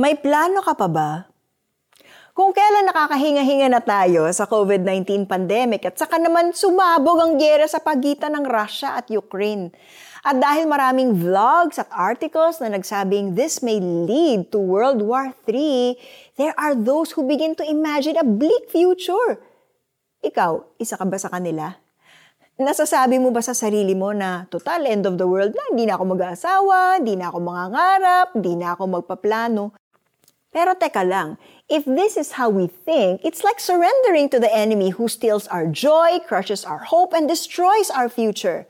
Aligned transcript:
May 0.00 0.16
plano 0.16 0.64
ka 0.64 0.72
pa 0.72 0.88
ba? 0.88 1.28
Kung 2.32 2.56
kailan 2.56 2.88
nakakahinga-hinga 2.88 3.68
na 3.68 3.84
tayo 3.84 4.24
sa 4.32 4.48
COVID-19 4.48 5.28
pandemic 5.28 5.84
at 5.84 6.00
saka 6.00 6.16
naman 6.16 6.56
sumabog 6.56 7.20
ang 7.20 7.36
gyera 7.36 7.68
sa 7.68 7.84
pagitan 7.84 8.32
ng 8.32 8.48
Russia 8.48 8.96
at 8.96 9.12
Ukraine. 9.12 9.68
At 10.24 10.40
dahil 10.40 10.64
maraming 10.64 11.20
vlogs 11.20 11.76
at 11.76 11.92
articles 11.92 12.64
na 12.64 12.72
nagsabing 12.72 13.36
this 13.36 13.60
may 13.60 13.76
lead 13.76 14.48
to 14.48 14.56
World 14.56 15.04
War 15.04 15.36
III, 15.44 16.00
there 16.40 16.56
are 16.56 16.72
those 16.72 17.12
who 17.12 17.28
begin 17.28 17.52
to 17.60 17.64
imagine 17.68 18.16
a 18.16 18.24
bleak 18.24 18.72
future. 18.72 19.36
Ikaw, 20.24 20.80
isa 20.80 20.96
ka 20.96 21.04
ba 21.04 21.20
sa 21.20 21.28
kanila? 21.28 21.76
Nasasabi 22.56 23.20
mo 23.20 23.36
ba 23.36 23.44
sa 23.44 23.52
sarili 23.52 23.92
mo 23.92 24.16
na 24.16 24.48
total 24.48 24.88
end 24.88 25.04
of 25.04 25.20
the 25.20 25.28
world 25.28 25.52
na 25.52 25.76
hindi 25.76 25.84
na 25.84 26.00
ako 26.00 26.16
mag-aasawa, 26.16 27.04
hindi 27.04 27.20
na 27.20 27.28
ako 27.28 27.38
mangangarap, 27.44 28.26
hindi 28.32 28.56
na 28.56 28.72
ako 28.72 28.82
magpaplano? 28.96 29.89
Pero 30.50 30.74
teka 30.74 31.06
lang, 31.06 31.38
if 31.70 31.86
this 31.86 32.18
is 32.18 32.34
how 32.34 32.50
we 32.50 32.66
think, 32.66 33.22
it's 33.22 33.46
like 33.46 33.62
surrendering 33.62 34.26
to 34.34 34.42
the 34.42 34.50
enemy 34.50 34.90
who 34.90 35.06
steals 35.06 35.46
our 35.46 35.66
joy, 35.66 36.18
crushes 36.26 36.66
our 36.66 36.90
hope, 36.90 37.14
and 37.14 37.30
destroys 37.30 37.86
our 37.86 38.10
future. 38.10 38.66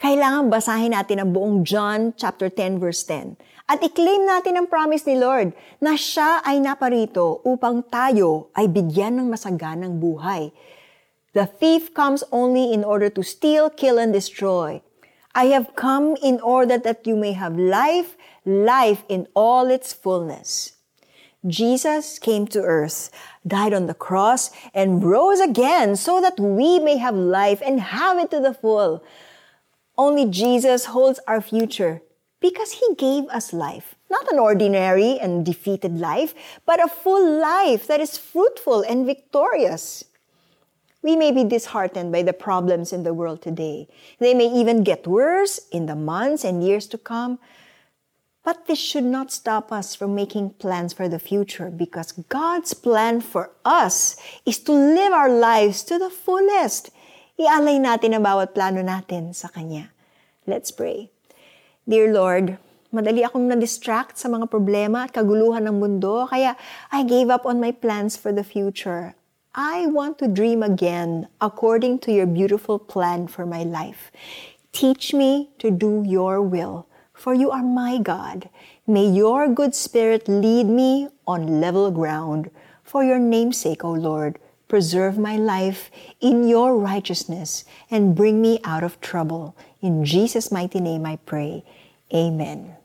Kailangan 0.00 0.48
basahin 0.48 0.96
natin 0.96 1.20
ang 1.20 1.30
buong 1.36 1.62
John 1.62 2.16
chapter 2.16 2.48
10 2.48 2.80
verse 2.80 3.04
10 3.06 3.36
at 3.64 3.80
i-claim 3.80 4.28
natin 4.28 4.60
ang 4.60 4.68
promise 4.68 5.08
ni 5.08 5.16
Lord 5.16 5.56
na 5.80 5.96
siya 5.96 6.44
ay 6.44 6.60
naparito 6.60 7.40
upang 7.48 7.80
tayo 7.88 8.52
ay 8.52 8.68
bigyan 8.68 9.16
ng 9.16 9.32
masaganang 9.32 9.96
buhay. 9.96 10.52
The 11.32 11.48
thief 11.48 11.96
comes 11.96 12.20
only 12.28 12.76
in 12.76 12.84
order 12.84 13.08
to 13.08 13.24
steal, 13.24 13.72
kill, 13.72 13.96
and 13.96 14.12
destroy. 14.12 14.84
I 15.34 15.50
have 15.56 15.74
come 15.74 16.14
in 16.20 16.38
order 16.44 16.78
that 16.78 17.08
you 17.08 17.16
may 17.16 17.32
have 17.34 17.58
life, 17.58 18.14
life 18.46 19.02
in 19.08 19.26
all 19.34 19.66
its 19.66 19.96
fullness. 19.96 20.73
Jesus 21.46 22.18
came 22.18 22.46
to 22.48 22.62
earth, 22.62 23.10
died 23.46 23.74
on 23.74 23.86
the 23.86 23.94
cross, 23.94 24.50
and 24.72 25.04
rose 25.04 25.40
again 25.40 25.96
so 25.96 26.20
that 26.20 26.40
we 26.40 26.78
may 26.78 26.96
have 26.96 27.14
life 27.14 27.60
and 27.64 27.80
have 27.80 28.18
it 28.18 28.30
to 28.30 28.40
the 28.40 28.54
full. 28.54 29.04
Only 29.96 30.26
Jesus 30.26 30.86
holds 30.86 31.20
our 31.26 31.40
future 31.40 32.02
because 32.40 32.72
he 32.72 32.94
gave 32.96 33.24
us 33.28 33.52
life. 33.52 33.94
Not 34.10 34.30
an 34.30 34.38
ordinary 34.38 35.18
and 35.18 35.44
defeated 35.44 35.98
life, 35.98 36.34
but 36.66 36.82
a 36.82 36.88
full 36.88 37.40
life 37.40 37.86
that 37.86 38.00
is 38.00 38.18
fruitful 38.18 38.82
and 38.82 39.06
victorious. 39.06 40.04
We 41.02 41.16
may 41.16 41.32
be 41.32 41.44
disheartened 41.44 42.12
by 42.12 42.22
the 42.22 42.32
problems 42.32 42.92
in 42.92 43.02
the 43.02 43.12
world 43.12 43.42
today. 43.42 43.88
They 44.20 44.32
may 44.32 44.46
even 44.48 44.84
get 44.84 45.06
worse 45.06 45.60
in 45.70 45.86
the 45.86 45.94
months 45.96 46.44
and 46.44 46.64
years 46.64 46.86
to 46.88 46.98
come. 46.98 47.38
But 48.44 48.68
this 48.68 48.76
should 48.76 49.08
not 49.08 49.32
stop 49.32 49.72
us 49.72 49.96
from 49.96 50.12
making 50.12 50.60
plans 50.60 50.92
for 50.92 51.08
the 51.08 51.18
future 51.18 51.72
because 51.72 52.12
God's 52.28 52.76
plan 52.76 53.24
for 53.24 53.56
us 53.64 54.20
is 54.44 54.60
to 54.68 54.72
live 54.76 55.16
our 55.16 55.32
lives 55.32 55.80
to 55.88 55.96
the 55.96 56.12
fullest. 56.12 56.92
Ialay 57.40 57.80
natin 57.80 58.12
ang 58.12 58.20
bawat 58.20 58.52
plano 58.52 58.84
natin 58.84 59.32
sa 59.32 59.48
Kanya. 59.48 59.88
Let's 60.44 60.68
pray. 60.68 61.08
Dear 61.88 62.12
Lord, 62.12 62.60
madali 62.92 63.24
akong 63.24 63.48
na-distract 63.48 64.20
sa 64.20 64.28
mga 64.28 64.52
problema 64.52 65.08
at 65.08 65.16
kaguluhan 65.16 65.64
ng 65.64 65.80
mundo, 65.80 66.28
kaya 66.28 66.52
I 66.92 67.00
gave 67.00 67.32
up 67.32 67.48
on 67.48 67.64
my 67.64 67.72
plans 67.72 68.12
for 68.12 68.28
the 68.28 68.44
future. 68.44 69.16
I 69.56 69.88
want 69.88 70.20
to 70.20 70.28
dream 70.28 70.60
again 70.60 71.32
according 71.40 72.04
to 72.04 72.12
your 72.12 72.28
beautiful 72.28 72.76
plan 72.76 73.24
for 73.24 73.48
my 73.48 73.64
life. 73.64 74.12
Teach 74.76 75.16
me 75.16 75.48
to 75.64 75.72
do 75.72 76.04
your 76.04 76.44
will 76.44 76.84
for 77.14 77.32
you 77.32 77.50
are 77.50 77.62
my 77.62 77.96
God. 77.96 78.50
May 78.86 79.08
your 79.08 79.48
good 79.48 79.74
spirit 79.74 80.28
lead 80.28 80.66
me 80.66 81.08
on 81.26 81.62
level 81.62 81.90
ground. 81.90 82.50
For 82.82 83.02
your 83.02 83.18
namesake, 83.18 83.82
O 83.82 83.92
Lord, 83.94 84.38
preserve 84.68 85.16
my 85.16 85.36
life 85.38 85.90
in 86.20 86.46
your 86.46 86.76
righteousness 86.76 87.64
and 87.90 88.14
bring 88.14 88.42
me 88.42 88.60
out 88.64 88.84
of 88.84 89.00
trouble. 89.00 89.56
In 89.80 90.04
Jesus' 90.04 90.52
mighty 90.52 90.80
name 90.80 91.06
I 91.06 91.16
pray. 91.24 91.64
Amen. 92.12 92.76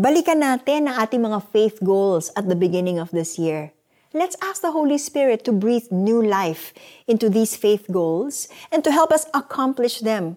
Balikan 0.00 0.40
natin 0.40 0.88
ang 0.88 0.96
ating 1.04 1.20
mga 1.20 1.44
faith 1.52 1.78
goals 1.84 2.32
at 2.32 2.48
the 2.48 2.56
beginning 2.56 2.98
of 2.98 3.12
this 3.12 3.38
year. 3.38 3.70
Let's 4.10 4.34
ask 4.42 4.64
the 4.64 4.72
Holy 4.74 4.98
Spirit 4.98 5.44
to 5.46 5.52
breathe 5.52 5.86
new 5.92 6.18
life 6.18 6.74
into 7.06 7.30
these 7.30 7.54
faith 7.54 7.86
goals 7.92 8.48
and 8.72 8.82
to 8.82 8.90
help 8.90 9.12
us 9.12 9.30
accomplish 9.36 10.02
them 10.02 10.34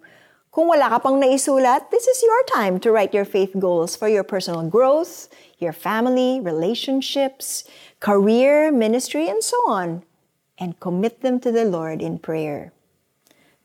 Kung 0.53 0.69
wala 0.69 0.85
ka 0.85 1.01
pang 1.01 1.17
naisulat, 1.17 1.89
this 1.89 2.05
is 2.05 2.21
your 2.21 2.37
time 2.53 2.77
to 2.77 2.93
write 2.93 3.09
your 3.09 3.25
faith 3.25 3.57
goals 3.57 3.97
for 3.97 4.05
your 4.05 4.21
personal 4.21 4.61
growth, 4.69 5.25
your 5.57 5.73
family, 5.73 6.37
relationships, 6.37 7.65
career, 7.97 8.69
ministry, 8.69 9.25
and 9.25 9.41
so 9.41 9.57
on. 9.65 10.05
And 10.61 10.77
commit 10.77 11.25
them 11.25 11.41
to 11.41 11.49
the 11.49 11.65
Lord 11.65 12.05
in 12.05 12.21
prayer. 12.21 12.69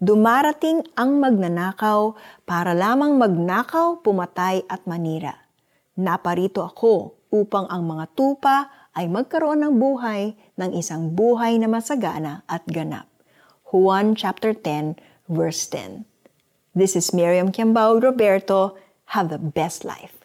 Dumarating 0.00 0.88
ang 0.96 1.20
magnanakaw 1.20 2.16
para 2.48 2.72
lamang 2.72 3.20
magnakaw, 3.20 4.00
pumatay 4.00 4.64
at 4.64 4.80
manira. 4.88 5.44
Naparito 5.92 6.64
ako 6.64 7.20
upang 7.28 7.68
ang 7.68 7.84
mga 7.84 8.16
tupa 8.16 8.72
ay 8.96 9.12
magkaroon 9.12 9.60
ng 9.60 9.76
buhay 9.76 10.32
ng 10.56 10.72
isang 10.72 11.12
buhay 11.12 11.60
na 11.60 11.68
masagana 11.68 12.48
at 12.48 12.64
ganap. 12.64 13.12
Juan 13.76 14.16
chapter 14.16 14.56
10 14.56 14.96
verse 15.28 15.68
10. 15.68 16.08
This 16.78 16.94
is 16.94 17.12
Miriam 17.12 17.50
Kiambao 17.50 18.00
Roberto. 18.00 18.76
Have 19.06 19.30
the 19.30 19.38
best 19.38 19.84
life. 19.84 20.17